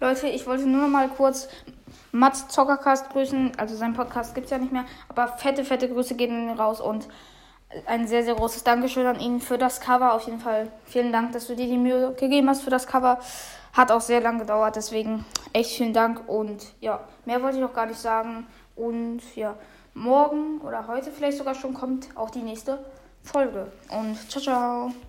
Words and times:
Leute, 0.00 0.28
ich 0.28 0.46
wollte 0.46 0.66
nur 0.66 0.80
noch 0.80 0.88
mal 0.88 1.10
kurz 1.10 1.48
Mats 2.10 2.48
Zockercast 2.48 3.10
grüßen. 3.10 3.52
Also 3.58 3.76
sein 3.76 3.92
Podcast 3.92 4.34
gibt 4.34 4.46
es 4.46 4.50
ja 4.50 4.56
nicht 4.56 4.72
mehr. 4.72 4.86
Aber 5.08 5.28
fette, 5.28 5.62
fette 5.62 5.90
Grüße 5.90 6.14
gehen 6.14 6.48
raus 6.50 6.80
und 6.80 7.06
ein 7.86 8.08
sehr, 8.08 8.24
sehr 8.24 8.34
großes 8.34 8.64
Dankeschön 8.64 9.06
an 9.06 9.20
ihn 9.20 9.40
für 9.40 9.58
das 9.58 9.80
Cover. 9.80 10.14
Auf 10.14 10.24
jeden 10.24 10.40
Fall 10.40 10.68
vielen 10.86 11.12
Dank, 11.12 11.32
dass 11.32 11.46
du 11.46 11.54
dir 11.54 11.66
die 11.66 11.76
Mühe 11.76 12.14
gegeben 12.14 12.48
hast 12.48 12.62
für 12.62 12.70
das 12.70 12.86
Cover. 12.86 13.20
Hat 13.74 13.92
auch 13.92 14.00
sehr 14.00 14.22
lange 14.22 14.40
gedauert, 14.40 14.74
deswegen 14.74 15.26
echt 15.52 15.76
vielen 15.76 15.92
Dank. 15.92 16.26
Und 16.28 16.72
ja, 16.80 17.00
mehr 17.26 17.42
wollte 17.42 17.58
ich 17.58 17.64
auch 17.64 17.74
gar 17.74 17.86
nicht 17.86 18.00
sagen. 18.00 18.46
Und 18.76 19.20
ja, 19.36 19.54
morgen 19.92 20.62
oder 20.62 20.86
heute 20.88 21.12
vielleicht 21.12 21.36
sogar 21.36 21.54
schon 21.54 21.74
kommt 21.74 22.08
auch 22.16 22.30
die 22.30 22.42
nächste 22.42 22.82
Folge. 23.22 23.70
Und 23.90 24.30
ciao, 24.30 24.42
ciao. 24.42 24.92